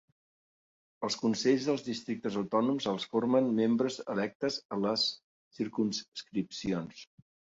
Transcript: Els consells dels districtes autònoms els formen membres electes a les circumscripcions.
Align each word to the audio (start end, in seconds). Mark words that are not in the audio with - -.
Els 1.07 1.17
consells 1.23 1.67
dels 1.71 1.83
districtes 1.87 2.37
autònoms 2.41 2.87
els 2.93 3.05
formen 3.11 3.51
membres 3.61 3.99
electes 4.15 4.59
a 4.77 4.81
les 4.87 5.05
circumscripcions. 5.59 7.07